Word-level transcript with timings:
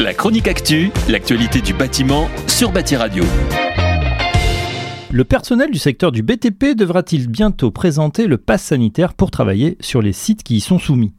La 0.00 0.12
chronique 0.12 0.48
actu, 0.48 0.90
l'actualité 1.08 1.60
du 1.60 1.72
bâtiment 1.72 2.26
sur 2.48 2.72
Bâti 2.72 2.96
Radio. 2.96 3.22
Le 5.12 5.22
personnel 5.22 5.70
du 5.70 5.78
secteur 5.78 6.10
du 6.10 6.24
BTP 6.24 6.74
devra-t-il 6.76 7.28
bientôt 7.28 7.70
présenter 7.70 8.26
le 8.26 8.36
pass 8.36 8.64
sanitaire 8.64 9.14
pour 9.14 9.30
travailler 9.30 9.76
sur 9.78 10.02
les 10.02 10.12
sites 10.12 10.42
qui 10.42 10.56
y 10.56 10.60
sont 10.60 10.80
soumis? 10.80 11.12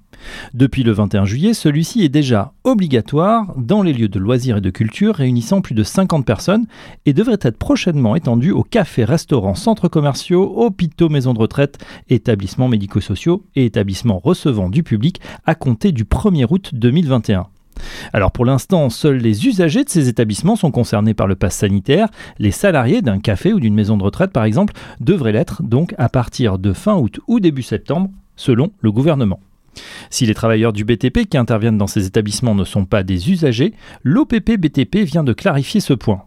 Depuis 0.53 0.83
le 0.83 0.91
21 0.91 1.23
juillet, 1.23 1.53
celui-ci 1.53 2.03
est 2.03 2.09
déjà 2.09 2.51
obligatoire 2.65 3.53
dans 3.56 3.81
les 3.81 3.93
lieux 3.93 4.10
de 4.10 4.19
loisirs 4.19 4.57
et 4.57 4.61
de 4.61 4.69
culture 4.69 5.15
réunissant 5.15 5.62
plus 5.62 5.76
de 5.76 5.83
50 5.83 6.26
personnes 6.26 6.65
et 7.05 7.13
devrait 7.13 7.39
être 7.42 7.57
prochainement 7.57 8.17
étendu 8.17 8.51
aux 8.51 8.63
cafés, 8.63 9.05
restaurants, 9.05 9.55
centres 9.55 9.87
commerciaux, 9.87 10.51
hôpitaux, 10.57 11.07
maisons 11.07 11.33
de 11.33 11.39
retraite, 11.39 11.78
établissements 12.10 12.67
médico-sociaux 12.67 13.46
et 13.55 13.63
établissements 13.63 14.19
recevant 14.19 14.69
du 14.69 14.83
public 14.83 15.21
à 15.46 15.55
compter 15.55 15.94
du 15.94 16.03
1er 16.03 16.48
août 16.49 16.71
2021. 16.73 17.48
Alors 18.13 18.31
pour 18.31 18.45
l'instant, 18.45 18.89
seuls 18.89 19.17
les 19.17 19.47
usagers 19.47 19.84
de 19.84 19.89
ces 19.89 20.09
établissements 20.09 20.55
sont 20.55 20.71
concernés 20.71 21.13
par 21.13 21.27
le 21.27 21.35
pass 21.35 21.55
sanitaire. 21.55 22.07
Les 22.39 22.51
salariés 22.51 23.01
d'un 23.01 23.20
café 23.20 23.53
ou 23.53 23.59
d'une 23.59 23.75
maison 23.75 23.98
de 23.98 24.03
retraite, 24.03 24.31
par 24.31 24.43
exemple, 24.43 24.73
devraient 24.99 25.31
l'être 25.31 25.63
donc 25.63 25.93
à 25.98 26.09
partir 26.09 26.57
de 26.57 26.73
fin 26.73 26.95
août 26.95 27.20
ou 27.27 27.39
début 27.39 27.63
septembre, 27.63 28.09
selon 28.35 28.71
le 28.81 28.91
gouvernement. 28.91 29.39
Si 30.09 30.25
les 30.25 30.34
travailleurs 30.34 30.73
du 30.73 30.85
BTP 30.85 31.25
qui 31.29 31.38
interviennent 31.38 31.77
dans 31.77 31.88
ces 31.88 32.05
établissements 32.05 32.55
ne 32.55 32.63
sont 32.63 32.85
pas 32.85 33.03
des 33.03 33.31
usagers, 33.31 33.73
l'OPP 34.03 34.57
BTP 34.57 34.98
vient 34.99 35.23
de 35.23 35.34
clarifier 35.34 35.81
ce 35.81 35.93
point. 35.93 36.23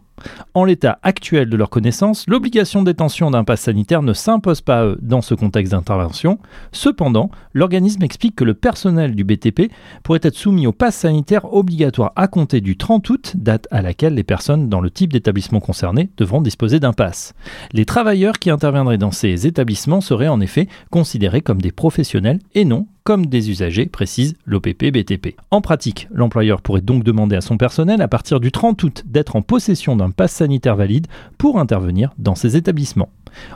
En 0.53 0.65
l'état 0.65 0.99
actuel 1.03 1.49
de 1.49 1.57
leur 1.57 1.69
connaissance, 1.69 2.25
l'obligation 2.27 2.81
de 2.81 2.91
détention 2.91 3.31
d'un 3.31 3.43
pass 3.43 3.61
sanitaire 3.61 4.01
ne 4.01 4.13
s'impose 4.13 4.61
pas 4.61 4.79
à 4.79 4.85
eux 4.85 4.97
dans 5.01 5.21
ce 5.21 5.33
contexte 5.33 5.71
d'intervention. 5.71 6.39
Cependant, 6.71 7.31
l'organisme 7.53 8.03
explique 8.03 8.35
que 8.35 8.43
le 8.43 8.53
personnel 8.53 9.15
du 9.15 9.23
BTP 9.23 9.71
pourrait 10.03 10.19
être 10.23 10.35
soumis 10.35 10.67
au 10.67 10.71
pass 10.71 10.95
sanitaire 10.95 11.53
obligatoire 11.53 12.13
à 12.15 12.27
compter 12.27 12.61
du 12.61 12.77
30 12.77 13.09
août, 13.09 13.33
date 13.35 13.67
à 13.71 13.81
laquelle 13.81 14.15
les 14.15 14.23
personnes 14.23 14.69
dans 14.69 14.81
le 14.81 14.91
type 14.91 15.13
d'établissement 15.13 15.59
concerné 15.59 16.09
devront 16.17 16.41
disposer 16.41 16.79
d'un 16.79 16.93
pass. 16.93 17.33
Les 17.73 17.85
travailleurs 17.85 18.39
qui 18.39 18.49
interviendraient 18.49 18.97
dans 18.97 19.11
ces 19.11 19.47
établissements 19.47 20.01
seraient 20.01 20.27
en 20.27 20.41
effet 20.41 20.67
considérés 20.89 21.41
comme 21.41 21.61
des 21.61 21.71
professionnels 21.71 22.39
et 22.55 22.65
non 22.65 22.87
comme 23.09 23.25
des 23.25 23.49
usagers, 23.49 23.87
précise 23.87 24.35
l'OPP 24.45 24.91
BTP. 24.93 25.35
En 25.49 25.61
pratique, 25.61 26.07
l'employeur 26.13 26.61
pourrait 26.61 26.81
donc 26.81 27.03
demander 27.03 27.35
à 27.35 27.41
son 27.41 27.57
personnel 27.57 28.03
à 28.03 28.07
partir 28.07 28.39
du 28.39 28.51
30 28.51 28.83
août 28.83 29.03
d'être 29.07 29.35
en 29.35 29.41
possession 29.41 29.95
d'un 29.95 30.11
pass 30.11 30.31
sanitaire 30.31 30.75
valide 30.75 31.07
pour 31.39 31.57
intervenir 31.57 32.13
dans 32.19 32.35
ces 32.35 32.55
établissements. 32.55 33.09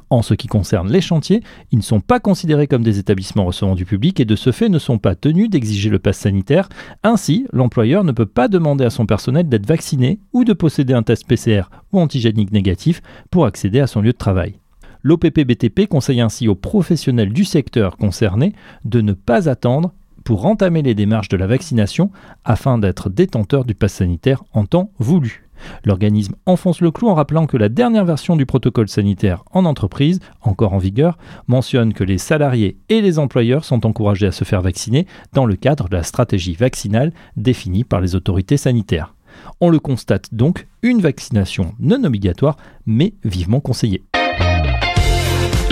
En 0.09 0.23
ce 0.23 0.33
qui 0.33 0.47
concerne 0.47 0.91
les 0.91 1.01
chantiers, 1.01 1.43
ils 1.71 1.77
ne 1.77 1.83
sont 1.83 1.99
pas 1.99 2.19
considérés 2.19 2.65
comme 2.65 2.81
des 2.81 2.97
établissements 2.97 3.45
recevant 3.45 3.75
du 3.75 3.85
public 3.85 4.19
et 4.19 4.25
de 4.25 4.35
ce 4.35 4.51
fait 4.51 4.69
ne 4.69 4.79
sont 4.79 4.97
pas 4.97 5.13
tenus 5.13 5.51
d'exiger 5.51 5.91
le 5.91 5.99
pass 5.99 6.17
sanitaire. 6.17 6.67
Ainsi, 7.03 7.45
l'employeur 7.53 8.03
ne 8.03 8.11
peut 8.11 8.25
pas 8.25 8.47
demander 8.47 8.85
à 8.85 8.89
son 8.89 9.05
personnel 9.05 9.47
d'être 9.47 9.67
vacciné 9.67 10.19
ou 10.33 10.45
de 10.45 10.53
posséder 10.53 10.95
un 10.95 11.03
test 11.03 11.27
PCR 11.27 11.69
ou 11.91 11.99
antigénique 11.99 12.51
négatif 12.51 13.03
pour 13.29 13.45
accéder 13.45 13.81
à 13.81 13.85
son 13.85 14.01
lieu 14.01 14.13
de 14.13 14.17
travail. 14.17 14.55
L'OPP-BTP 15.03 15.87
conseille 15.87 16.21
ainsi 16.21 16.47
aux 16.47 16.55
professionnels 16.55 17.33
du 17.33 17.43
secteur 17.43 17.97
concerné 17.97 18.53
de 18.85 19.01
ne 19.01 19.11
pas 19.11 19.49
attendre 19.49 19.93
pour 20.23 20.45
entamer 20.45 20.81
les 20.81 20.95
démarches 20.95 21.27
de 21.27 21.35
la 21.35 21.47
vaccination 21.47 22.09
afin 22.45 22.77
d'être 22.77 23.09
détenteur 23.09 23.65
du 23.65 23.75
pass 23.75 23.93
sanitaire 23.93 24.43
en 24.53 24.65
temps 24.65 24.91
voulu. 24.99 25.43
L'organisme 25.85 26.35
enfonce 26.45 26.81
le 26.81 26.91
clou 26.91 27.09
en 27.09 27.15
rappelant 27.15 27.47
que 27.47 27.57
la 27.57 27.69
dernière 27.69 28.05
version 28.05 28.35
du 28.35 28.45
protocole 28.45 28.87
sanitaire 28.87 29.43
en 29.51 29.65
entreprise, 29.65 30.19
encore 30.41 30.73
en 30.73 30.77
vigueur, 30.77 31.17
mentionne 31.47 31.93
que 31.93 32.03
les 32.03 32.17
salariés 32.17 32.77
et 32.89 33.01
les 33.01 33.19
employeurs 33.19 33.65
sont 33.65 33.85
encouragés 33.85 34.27
à 34.27 34.31
se 34.31 34.45
faire 34.45 34.61
vacciner 34.61 35.05
dans 35.33 35.45
le 35.45 35.55
cadre 35.55 35.89
de 35.89 35.95
la 35.95 36.03
stratégie 36.03 36.53
vaccinale 36.53 37.11
définie 37.37 37.83
par 37.83 38.01
les 38.01 38.15
autorités 38.15 38.57
sanitaires. 38.57 39.15
On 39.59 39.69
le 39.69 39.79
constate 39.79 40.33
donc, 40.33 40.67
une 40.81 41.01
vaccination 41.01 41.73
non 41.79 42.03
obligatoire 42.03 42.57
mais 42.85 43.13
vivement 43.23 43.59
conseillée. 43.59 44.03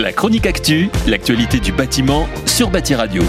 La 0.01 0.11
chronique 0.11 0.47
actu, 0.47 0.89
l'actualité 1.05 1.59
du 1.59 1.71
bâtiment 1.71 2.27
sur 2.47 2.71
Bâti 2.71 2.95
Radio. 2.95 3.21